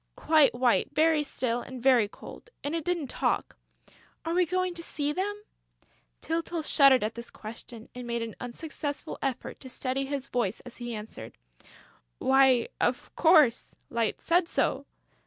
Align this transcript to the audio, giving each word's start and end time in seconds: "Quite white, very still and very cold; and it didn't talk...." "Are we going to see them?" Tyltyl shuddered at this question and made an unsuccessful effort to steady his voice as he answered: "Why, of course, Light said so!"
"Quite 0.15 0.55
white, 0.55 0.89
very 0.95 1.21
still 1.21 1.61
and 1.61 1.79
very 1.79 2.07
cold; 2.07 2.49
and 2.63 2.73
it 2.73 2.83
didn't 2.83 3.05
talk...." 3.05 3.55
"Are 4.25 4.33
we 4.33 4.47
going 4.47 4.73
to 4.73 4.81
see 4.81 5.13
them?" 5.13 5.35
Tyltyl 6.21 6.63
shuddered 6.63 7.03
at 7.03 7.13
this 7.13 7.29
question 7.29 7.87
and 7.93 8.07
made 8.07 8.23
an 8.23 8.33
unsuccessful 8.39 9.19
effort 9.21 9.59
to 9.59 9.69
steady 9.69 10.07
his 10.07 10.27
voice 10.29 10.59
as 10.61 10.77
he 10.77 10.95
answered: 10.95 11.37
"Why, 12.17 12.69
of 12.79 13.15
course, 13.15 13.75
Light 13.91 14.19
said 14.21 14.47
so!" 14.47 14.87